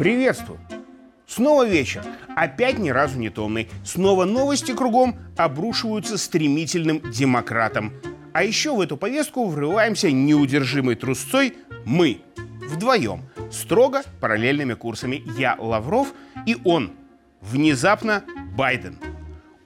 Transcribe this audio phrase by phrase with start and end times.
[0.00, 0.58] Приветствую!
[1.26, 2.02] Снова вечер,
[2.34, 3.68] опять ни разу не томный.
[3.84, 7.92] Снова новости кругом обрушиваются стремительным демократом.
[8.32, 12.22] А еще в эту повестку врываемся неудержимой трусцой мы,
[12.68, 15.22] вдвоем, строго параллельными курсами.
[15.36, 16.14] Я Лавров
[16.46, 16.92] и он,
[17.42, 18.24] внезапно
[18.56, 18.98] Байден.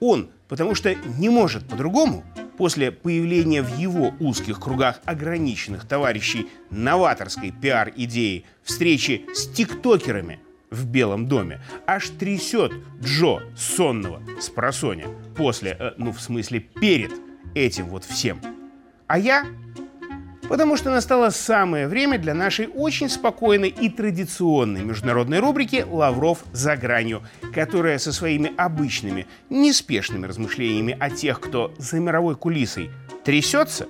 [0.00, 2.24] Он, потому что не может по-другому,
[2.56, 11.28] после появления в его узких кругах ограниченных товарищей новаторской пиар-идеи встречи с тиктокерами в Белом
[11.28, 15.06] доме, аж трясет Джо сонного с просоня
[15.36, 17.12] после, э, ну в смысле перед
[17.54, 18.40] этим вот всем.
[19.06, 19.46] А я
[20.48, 26.76] Потому что настало самое время для нашей очень спокойной и традиционной международной рубрики «Лавров за
[26.76, 27.22] гранью»,
[27.54, 32.90] которая со своими обычными, неспешными размышлениями о тех, кто за мировой кулисой
[33.24, 33.88] трясется,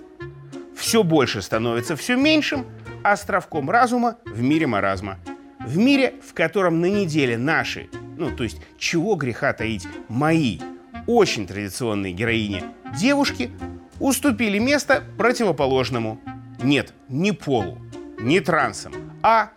[0.76, 2.66] все больше становится все меньшим
[3.02, 5.18] островком разума в мире маразма.
[5.58, 10.60] В мире, в котором на неделе наши, ну то есть чего греха таить, мои,
[11.06, 12.62] очень традиционные героини,
[12.96, 13.50] девушки,
[13.98, 16.20] уступили место противоположному–
[16.64, 17.78] нет, не полу,
[18.18, 19.50] не трансом, а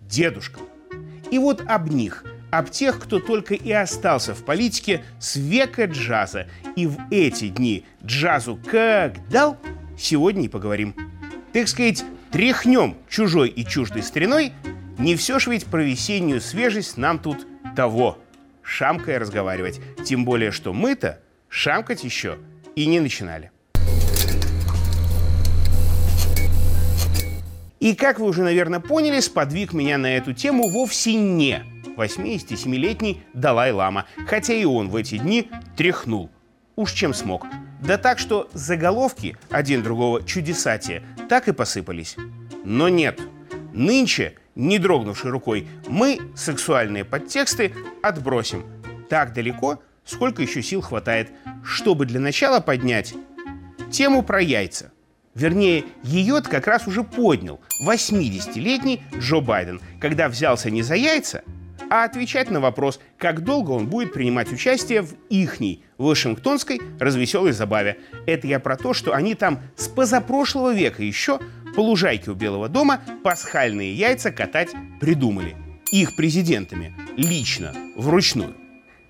[0.00, 0.62] дедушкам.
[1.30, 6.48] И вот об них, об тех, кто только и остался в политике с века джаза.
[6.76, 9.56] И в эти дни джазу как дал,
[9.98, 10.94] сегодня и поговорим.
[11.52, 14.52] Так сказать, тряхнем чужой и чуждой стариной,
[14.98, 18.18] не все ж ведь про весеннюю свежесть нам тут того.
[18.62, 19.80] Шамкая разговаривать.
[20.04, 22.38] Тем более, что мы-то шамкать еще
[22.76, 23.51] и не начинали.
[27.82, 31.64] И, как вы уже, наверное, поняли, сподвиг меня на эту тему вовсе не
[31.96, 36.30] 87-летний Далай-Лама, хотя и он в эти дни тряхнул.
[36.76, 37.44] Уж чем смог.
[37.80, 42.14] Да так, что заголовки один другого чудесатия так и посыпались.
[42.64, 43.20] Но нет.
[43.72, 48.64] Нынче, не дрогнувшей рукой, мы сексуальные подтексты отбросим.
[49.10, 51.32] Так далеко, сколько еще сил хватает,
[51.64, 53.12] чтобы для начала поднять
[53.90, 54.92] тему про яйца–
[55.34, 61.42] Вернее, ее как раз уже поднял 80-летний Джо Байден, когда взялся не за яйца,
[61.90, 67.98] а отвечать на вопрос, как долго он будет принимать участие в ихней Вашингтонской развеселой забаве.
[68.26, 71.40] Это я про то, что они там с позапрошлого века еще
[71.74, 74.70] по лужайке у Белого дома пасхальные яйца катать
[75.00, 75.56] придумали.
[75.90, 76.94] Их президентами.
[77.16, 77.74] Лично.
[77.96, 78.54] Вручную.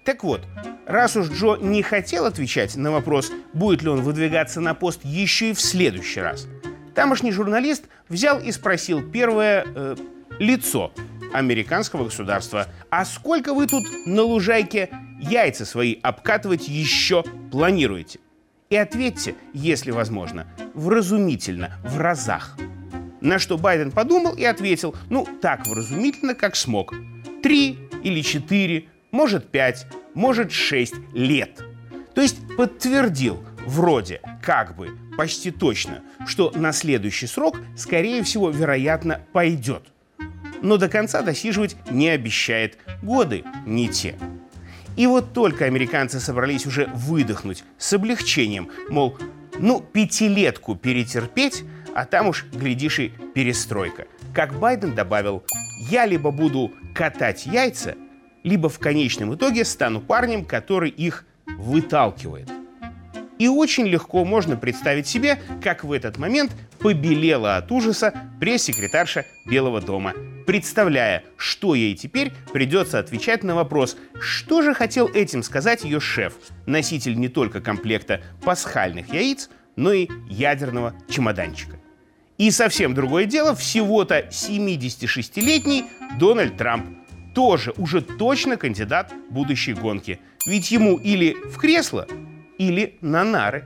[0.04, 0.44] Так вот,
[0.86, 5.50] раз уж Джо не хотел отвечать на вопрос, будет ли он выдвигаться на пост еще
[5.50, 6.46] и в следующий раз,
[6.94, 9.96] тамошний журналист взял и спросил первое э,
[10.38, 10.92] лицо
[11.32, 14.90] американского государства, а сколько вы тут на лужайке
[15.20, 18.20] яйца свои обкатывать еще планируете?
[18.70, 22.56] И ответьте, если возможно, вразумительно, в разах.
[23.20, 26.94] На что Байден подумал и ответил, ну, так вразумительно, как смог.
[27.42, 31.62] Три или четыре, может 5, может 6 лет.
[32.14, 39.20] То есть подтвердил вроде как бы почти точно, что на следующий срок, скорее всего, вероятно,
[39.32, 39.84] пойдет.
[40.62, 42.78] Но до конца досиживать не обещает.
[43.02, 44.16] Годы не те.
[44.96, 49.18] И вот только американцы собрались уже выдохнуть с облегчением, мол,
[49.58, 51.64] ну, пятилетку перетерпеть,
[51.94, 54.06] а там уж, глядишь, и перестройка.
[54.34, 55.44] Как Байден добавил,
[55.90, 57.96] я либо буду катать яйца,
[58.42, 62.50] либо в конечном итоге стану парнем, который их выталкивает.
[63.38, 69.80] И очень легко можно представить себе, как в этот момент побелела от ужаса пресс-секретарша Белого
[69.80, 70.14] дома,
[70.46, 76.34] представляя, что ей теперь придется отвечать на вопрос, что же хотел этим сказать ее шеф,
[76.66, 81.80] носитель не только комплекта пасхальных яиц, но и ядерного чемоданчика.
[82.38, 85.84] И совсем другое дело всего-то 76-летний
[86.18, 86.86] Дональд Трамп,
[87.34, 90.20] тоже уже точно кандидат будущей гонки.
[90.46, 92.06] Ведь ему или в кресло,
[92.58, 93.64] или на нары.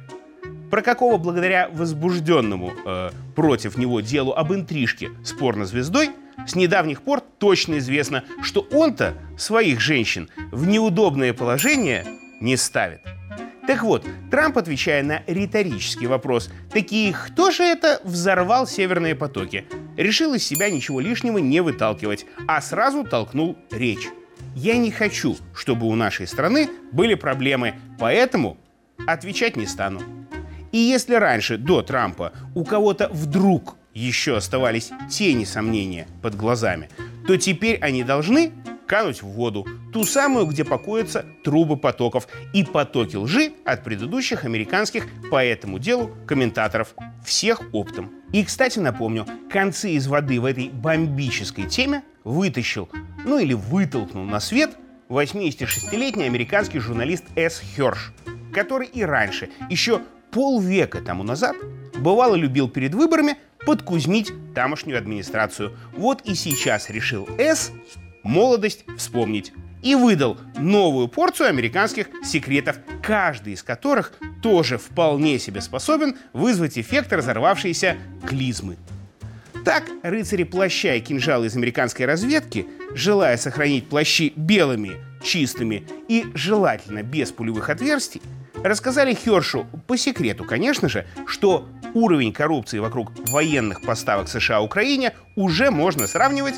[0.71, 6.11] Про какого благодаря возбужденному э, против него делу об интрижке с порнозвездой
[6.47, 12.05] с недавних пор точно известно, что он-то своих женщин в неудобное положение
[12.41, 13.01] не ставит.
[13.67, 20.35] Так вот, Трамп, отвечая на риторический вопрос, такие «Кто же это взорвал северные потоки?» Решил
[20.35, 24.09] из себя ничего лишнего не выталкивать, а сразу толкнул речь.
[24.55, 28.57] «Я не хочу, чтобы у нашей страны были проблемы, поэтому
[29.07, 30.01] отвечать не стану».
[30.73, 36.91] И если раньше, до Трампа, у кого-то вдруг еще оставались тени сомнения под глазами,
[37.27, 38.53] то теперь они должны
[38.87, 45.07] кануть в воду, ту самую, где покоятся трубы потоков и потоки лжи от предыдущих американских
[45.31, 46.95] по этому делу комментаторов,
[47.25, 48.13] всех оптом.
[48.37, 52.87] И, кстати, напомню, концы из воды в этой бомбической теме вытащил,
[53.25, 54.77] ну или вытолкнул на свет
[55.09, 57.61] 86-летний американский журналист С.
[57.61, 58.13] Херш,
[58.53, 60.03] который и раньше, еще
[60.33, 61.57] полвека тому назад,
[61.99, 65.75] бывало любил перед выборами подкузмить тамошнюю администрацию.
[65.97, 67.73] Вот и сейчас решил С
[68.23, 69.55] молодость вспомнить
[69.87, 74.13] и выдал новую порцию американских секретов, каждый из которых
[74.43, 77.97] тоже вполне себе способен вызвать эффект разорвавшейся
[78.27, 78.79] клизмы.
[79.65, 87.05] Так, рыцари плаща и кинжалы из американской разведки, желая сохранить плащи белыми, чистыми и желательно
[87.05, 88.23] без пулевых отверстий,
[88.65, 95.71] рассказали Хершу, по секрету, конечно же, что уровень коррупции вокруг военных поставок США Украине уже
[95.71, 96.57] можно сравнивать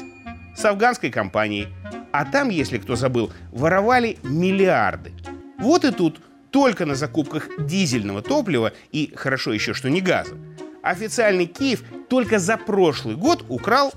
[0.57, 1.69] с афганской компанией.
[2.19, 5.13] А там, если кто забыл, воровали миллиарды.
[5.57, 6.21] Вот и тут
[6.51, 10.35] только на закупках дизельного топлива и хорошо еще, что не газа.
[10.83, 13.93] Официальный Киев только за прошлый год украл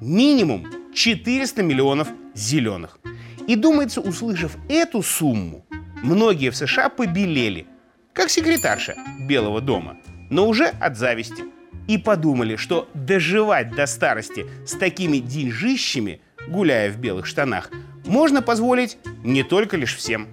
[0.00, 2.98] минимум 400 миллионов зеленых.
[3.46, 5.64] И думается, услышав эту сумму,
[6.02, 7.68] многие в США побелели,
[8.12, 8.96] как секретарша
[9.28, 9.96] Белого дома,
[10.28, 11.44] но уже от зависти.
[11.86, 16.20] И подумали, что доживать до старости с такими деньжищами,
[16.50, 17.70] гуляя в белых штанах,
[18.04, 20.28] можно позволить не только лишь всем.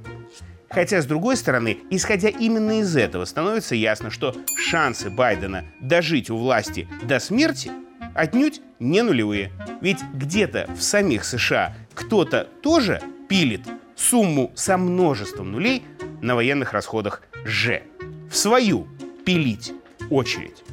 [0.69, 6.37] Хотя, с другой стороны, исходя именно из этого, становится ясно, что шансы Байдена дожить у
[6.37, 7.71] власти до смерти
[8.13, 9.51] отнюдь не нулевые.
[9.81, 13.61] Ведь где-то в самих США кто-то тоже пилит
[13.95, 15.83] сумму со множеством нулей
[16.21, 17.81] на военных расходах Ж.
[18.29, 18.87] В свою
[19.25, 19.73] пилить
[20.09, 20.63] очередь.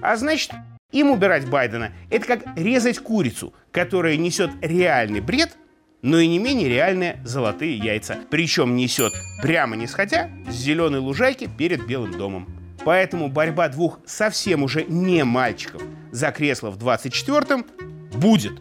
[0.00, 0.52] А значит,
[0.92, 5.56] им убирать Байдена– это как резать курицу, которая несет реальный бред,
[6.02, 8.16] но и не менее реальные золотые яйца.
[8.30, 9.12] Причем несет
[9.42, 12.48] прямо не сходя с зеленой лужайки перед Белым домом.
[12.84, 17.66] Поэтому борьба двух совсем уже не мальчиков за кресло в 24-м
[18.14, 18.52] будет.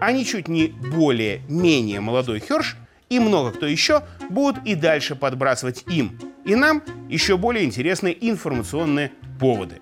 [0.00, 2.76] А ничуть не более-менее молодой Херш
[3.08, 6.18] и много кто еще будут и дальше подбрасывать им
[6.48, 9.80] и нам еще более интересные информационные поводы,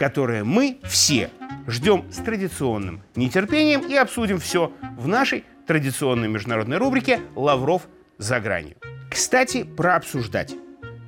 [0.00, 1.30] которые мы все
[1.66, 7.82] ждем с традиционным нетерпением и обсудим все в нашей традиционной международной рубрике «Лавров
[8.16, 8.76] за гранью».
[9.10, 10.54] Кстати, про обсуждать.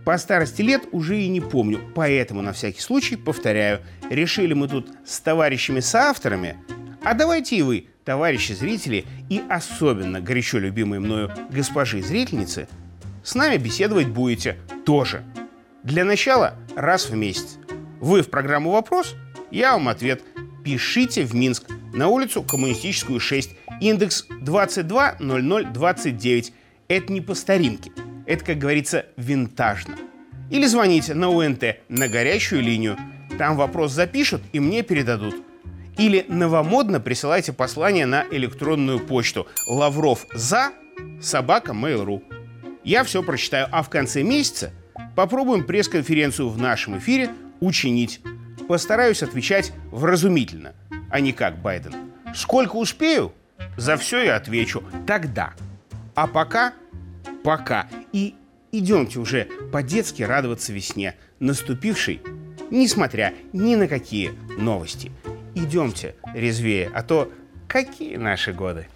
[0.04, 3.80] По старости лет уже и не помню, поэтому на всякий случай повторяю.
[4.10, 6.58] Решили мы тут с товарищами-соавторами,
[7.02, 12.68] а давайте и вы, товарищи зрители, и особенно горячо любимые мною госпожи-зрительницы,
[13.24, 15.24] с нами беседовать будете тоже.
[15.82, 17.58] Для начала раз в месяц.
[18.02, 19.14] Вы в программу «Вопрос»,
[19.52, 20.24] я вам ответ.
[20.64, 23.50] Пишите в Минск на улицу Коммунистическую 6,
[23.80, 26.52] индекс 220029.
[26.88, 27.92] Это не по старинке,
[28.26, 29.94] это, как говорится, винтажно.
[30.50, 32.98] Или звоните на УНТ на горячую линию.
[33.38, 35.36] Там вопрос запишут и мне передадут.
[35.96, 40.72] Или новомодно присылайте послание на электронную почту лавров за
[41.20, 42.20] собака mail.ru.
[42.82, 44.72] Я все прочитаю, а в конце месяца
[45.14, 47.30] попробуем пресс-конференцию в нашем эфире
[47.62, 48.20] учинить.
[48.68, 50.74] Постараюсь отвечать вразумительно,
[51.10, 51.94] а не как Байден.
[52.34, 53.32] Сколько успею,
[53.76, 55.54] за все я отвечу тогда.
[56.14, 56.74] А пока,
[57.44, 57.88] пока.
[58.12, 58.34] И
[58.72, 62.20] идемте уже по-детски радоваться весне, наступившей,
[62.70, 65.12] несмотря ни на какие новости.
[65.54, 67.30] Идемте резвее, а то
[67.68, 68.88] какие наши годы.